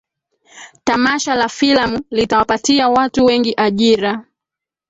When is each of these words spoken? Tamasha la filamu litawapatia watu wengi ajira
Tamasha 0.83 1.35
la 1.35 1.49
filamu 1.49 2.01
litawapatia 2.11 2.89
watu 2.89 3.25
wengi 3.25 3.53
ajira 3.57 4.25